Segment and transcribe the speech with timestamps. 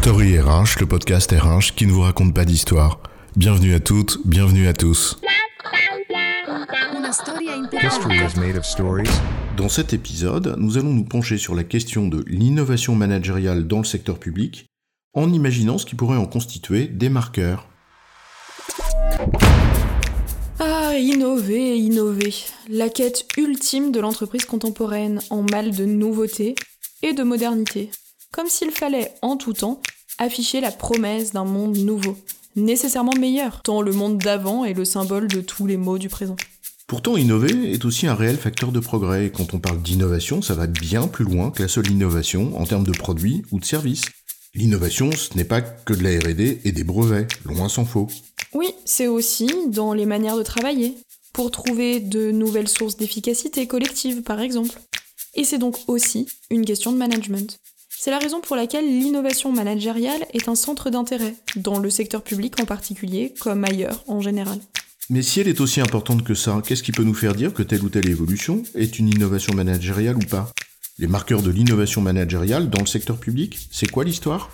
[0.00, 3.00] Story RH, le podcast RH qui ne vous raconte pas d'histoire.
[3.34, 5.18] Bienvenue à toutes, bienvenue à tous.
[7.82, 9.10] History is made of stories.
[9.56, 13.84] Dans cet épisode, nous allons nous pencher sur la question de l'innovation managériale dans le
[13.84, 14.66] secteur public
[15.14, 17.66] en imaginant ce qui pourrait en constituer des marqueurs.
[20.60, 22.34] Ah, innover, innover.
[22.68, 26.54] La quête ultime de l'entreprise contemporaine en mal de nouveauté
[27.02, 27.90] et de modernité.
[28.32, 29.80] Comme s'il fallait, en tout temps,
[30.18, 32.16] afficher la promesse d'un monde nouveau,
[32.56, 36.36] nécessairement meilleur, tant le monde d'avant est le symbole de tous les maux du présent.
[36.86, 40.54] Pourtant, innover est aussi un réel facteur de progrès, et quand on parle d'innovation, ça
[40.54, 44.04] va bien plus loin que la seule innovation en termes de produits ou de services.
[44.54, 48.08] L'innovation, ce n'est pas que de la RD et des brevets, loin s'en faut.
[48.54, 50.96] Oui, c'est aussi dans les manières de travailler,
[51.32, 54.80] pour trouver de nouvelles sources d'efficacité collective, par exemple.
[55.34, 57.58] Et c'est donc aussi une question de management.
[58.00, 62.60] C'est la raison pour laquelle l'innovation managériale est un centre d'intérêt, dans le secteur public
[62.60, 64.60] en particulier, comme ailleurs en général.
[65.10, 67.64] Mais si elle est aussi importante que ça, qu'est-ce qui peut nous faire dire que
[67.64, 70.52] telle ou telle évolution est une innovation managériale ou pas?
[70.98, 74.48] Les marqueurs de l'innovation managériale dans le secteur public, c'est quoi l'histoire?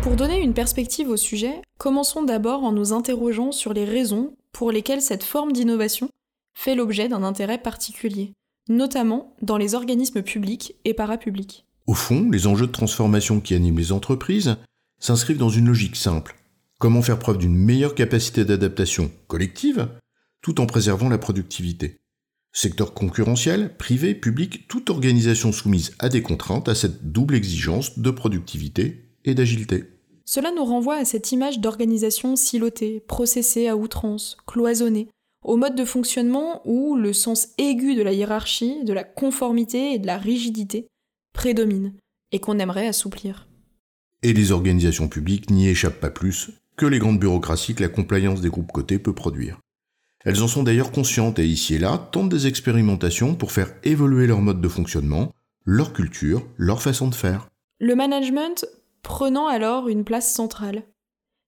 [0.00, 4.72] Pour donner une perspective au sujet, commençons d'abord en nous interrogeant sur les raisons pour
[4.72, 6.08] lesquelles cette forme d'innovation
[6.54, 8.32] fait l'objet d'un intérêt particulier,
[8.68, 11.64] notamment dans les organismes publics et parapublics.
[11.86, 14.56] Au fond, les enjeux de transformation qui animent les entreprises
[14.98, 16.36] s'inscrivent dans une logique simple.
[16.78, 19.88] Comment faire preuve d'une meilleure capacité d'adaptation collective
[20.42, 21.98] tout en préservant la productivité?
[22.52, 28.10] Secteur concurrentiel, privé, public, toute organisation soumise à des contraintes a cette double exigence de
[28.10, 29.84] productivité et d'agilité.
[30.24, 35.08] Cela nous renvoie à cette image d'organisation silotée, processée à outrance, cloisonnée,
[35.44, 39.98] au mode de fonctionnement où le sens aigu de la hiérarchie, de la conformité et
[39.98, 40.88] de la rigidité
[41.32, 41.94] prédomine,
[42.32, 43.48] et qu'on aimerait assouplir.
[44.22, 48.40] Et les organisations publiques n'y échappent pas plus que les grandes bureaucraties que la compliance
[48.40, 49.58] des groupes cotés peut produire.
[50.24, 54.26] Elles en sont d'ailleurs conscientes et ici et là tentent des expérimentations pour faire évoluer
[54.26, 55.32] leur mode de fonctionnement,
[55.64, 57.48] leur culture, leur façon de faire.
[57.78, 58.66] Le management
[59.02, 60.82] prenant alors une place centrale.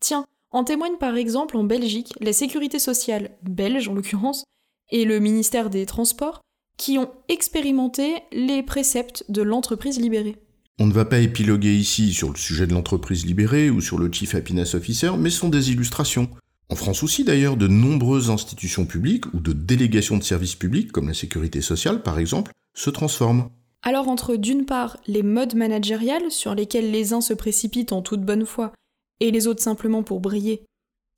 [0.00, 4.44] Tiens, en témoigne par exemple en Belgique la sécurité sociale belge en l'occurrence
[4.90, 6.40] et le ministère des Transports
[6.78, 10.36] qui ont expérimenté les préceptes de l'entreprise libérée.
[10.78, 14.10] On ne va pas épiloguer ici sur le sujet de l'entreprise libérée ou sur le
[14.10, 16.30] Chief Happiness Officer, mais ce sont des illustrations.
[16.70, 21.08] En France aussi d'ailleurs, de nombreuses institutions publiques ou de délégations de services publics, comme
[21.08, 23.50] la sécurité sociale par exemple, se transforment.
[23.82, 28.22] Alors entre d'une part les modes managériales sur lesquels les uns se précipitent en toute
[28.22, 28.72] bonne foi
[29.20, 30.64] et les autres simplement pour briller,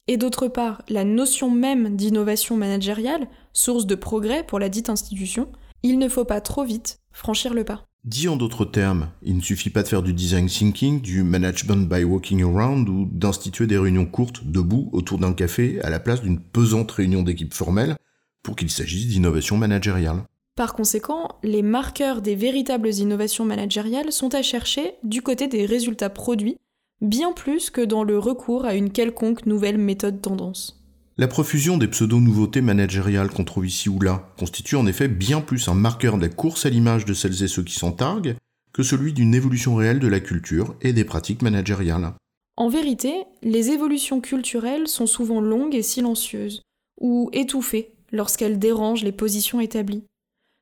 [0.08, 5.52] et d'autre part la notion même d'innovation managériale, source de progrès pour la dite institution,
[5.82, 7.84] il ne faut pas trop vite franchir le pas.
[8.04, 11.88] Dit en d'autres termes, il ne suffit pas de faire du design thinking, du management
[11.88, 16.22] by walking around ou d'instituer des réunions courtes debout autour d'un café à la place
[16.22, 17.96] d'une pesante réunion d'équipe formelle
[18.42, 20.22] pour qu'il s'agisse d'innovation managériale.
[20.56, 26.10] Par conséquent, les marqueurs des véritables innovations managériales sont à chercher du côté des résultats
[26.10, 26.56] produits
[27.00, 30.78] bien plus que dans le recours à une quelconque nouvelle méthode tendance.
[31.16, 35.68] La profusion des pseudo-nouveautés managériales qu'on trouve ici ou là constitue en effet bien plus
[35.68, 38.36] un marqueur de la course à l'image de celles et ceux qui s'en targuent
[38.72, 42.12] que celui d'une évolution réelle de la culture et des pratiques managériales.
[42.56, 46.62] En vérité, les évolutions culturelles sont souvent longues et silencieuses,
[47.00, 50.04] ou étouffées lorsqu'elles dérangent les positions établies.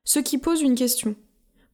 [0.04, 1.16] Ce qui pose une question.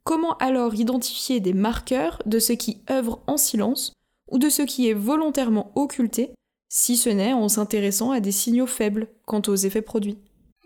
[0.04, 3.92] Comment alors identifier des marqueurs de ce qui œuvre en silence
[4.32, 6.30] ou de ce qui est volontairement occulté,
[6.68, 10.18] si ce n'est en s'intéressant à des signaux faibles quant aux effets produits.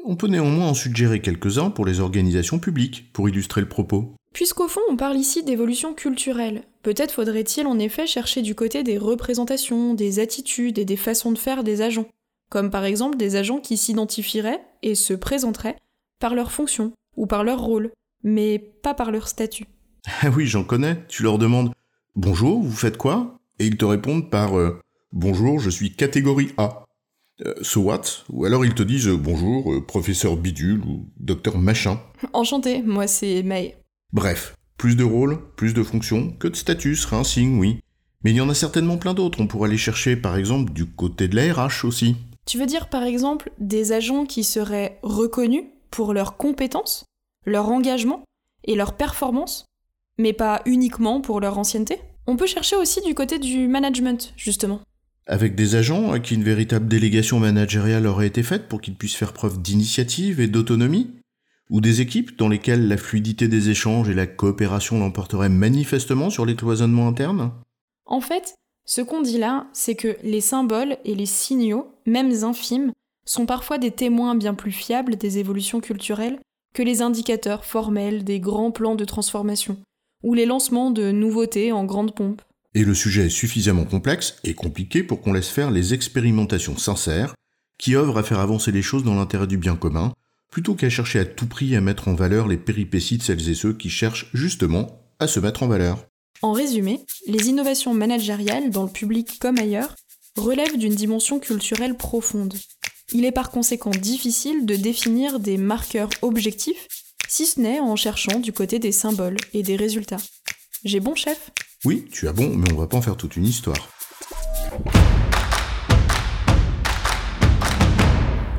[0.05, 4.15] On peut néanmoins en suggérer quelques-uns pour les organisations publiques, pour illustrer le propos.
[4.33, 8.99] Puisqu'au fond on parle ici d'évolution culturelle, peut-être faudrait-il en effet chercher du côté des
[8.99, 12.07] représentations, des attitudes et des façons de faire des agents,
[12.51, 15.77] comme par exemple des agents qui s'identifieraient et se présenteraient
[16.21, 17.91] par leur fonction ou par leur rôle,
[18.23, 19.67] mais pas par leur statut.
[20.23, 21.73] Ah oui, j'en connais, tu leur demandes
[22.15, 23.36] Bonjour, vous faites quoi?
[23.59, 24.81] Et ils te répondent par euh,
[25.13, 26.85] Bonjour, je suis catégorie A.
[27.45, 28.03] Euh, so what?
[28.31, 32.01] Ou alors ils te disent euh, Bonjour, professeur bidule ou docteur machin.
[32.33, 33.77] Enchanté, moi c'est May.
[34.13, 37.81] Bref, plus de rôles, plus de fonctions, que de statut serait un signe, oui.
[38.25, 39.41] Mais il y en a certainement plein d'autres.
[39.41, 42.17] On pourrait les chercher par exemple du côté de la RH aussi.
[42.47, 47.05] Tu veux dire par exemple des agents qui seraient reconnus pour leurs compétences,
[47.45, 48.25] leur engagement
[48.65, 49.67] et leur performance,
[50.19, 52.01] mais pas uniquement pour leur ancienneté?
[52.27, 54.81] On peut chercher aussi du côté du management, justement.
[55.27, 59.17] Avec des agents à qui une véritable délégation managériale aurait été faite pour qu'ils puissent
[59.17, 61.11] faire preuve d'initiative et d'autonomie?
[61.69, 66.47] Ou des équipes dans lesquelles la fluidité des échanges et la coopération l'emporteraient manifestement sur
[66.47, 67.51] les cloisonnements internes
[68.05, 72.93] En fait, ce qu'on dit là, c'est que les symboles et les signaux, même infimes,
[73.25, 76.39] sont parfois des témoins bien plus fiables des évolutions culturelles
[76.73, 79.77] que les indicateurs formels des grands plans de transformation,
[80.23, 82.43] ou les lancements de nouveautés en grande pompe.
[82.75, 87.35] Et le sujet est suffisamment complexe et compliqué pour qu'on laisse faire les expérimentations sincères
[87.79, 90.13] qui œuvrent à faire avancer les choses dans l'intérêt du bien commun,
[90.51, 93.55] plutôt qu'à chercher à tout prix à mettre en valeur les péripéties de celles et
[93.55, 96.07] ceux qui cherchent justement à se mettre en valeur.
[96.43, 99.95] En résumé, les innovations managériales, dans le public comme ailleurs,
[100.37, 102.55] relèvent d'une dimension culturelle profonde.
[103.13, 106.87] Il est par conséquent difficile de définir des marqueurs objectifs,
[107.29, 110.21] si ce n'est en cherchant du côté des symboles et des résultats.
[110.85, 111.51] J'ai bon chef?
[111.85, 113.89] Oui, tu as bon, mais on va pas en faire toute une histoire.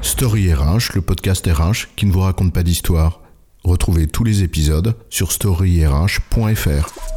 [0.02, 3.22] Story RH, le podcast RH qui ne vous raconte pas d'histoire.
[3.64, 7.17] Retrouvez tous les épisodes sur storyrh.fr.